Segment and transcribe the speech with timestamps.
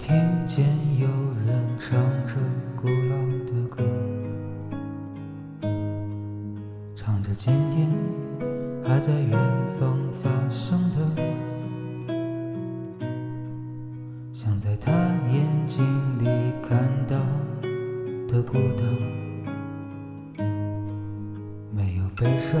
[0.00, 0.18] 听。”
[0.50, 0.66] 见
[0.98, 1.06] 有
[1.46, 1.96] 人唱
[2.26, 2.34] 着
[2.74, 3.14] 古老
[3.46, 3.84] 的歌，
[6.96, 7.88] 唱着今天
[8.82, 9.30] 还在远
[9.78, 10.96] 方发生的，
[14.32, 14.90] 想在他
[15.32, 15.86] 眼睛
[16.18, 16.26] 里
[16.60, 17.16] 看到
[18.26, 18.82] 的孤岛，
[21.72, 22.60] 没有悲伤，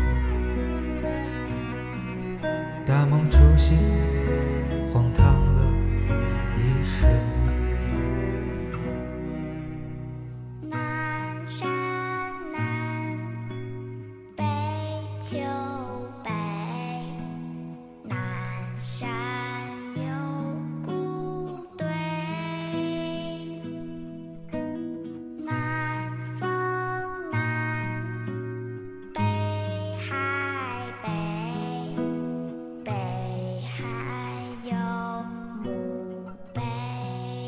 [2.85, 3.77] 大梦初醒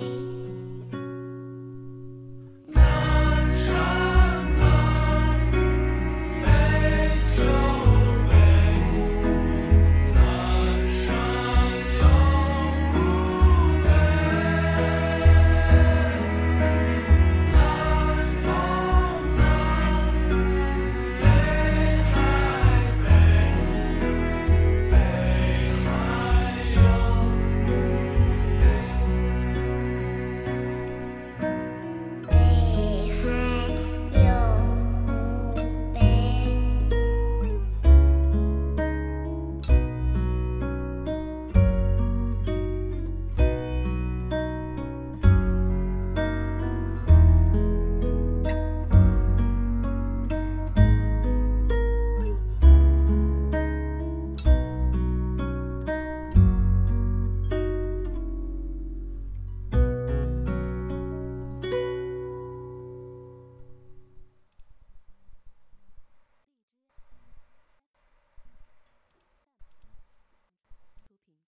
[0.03, 0.42] You.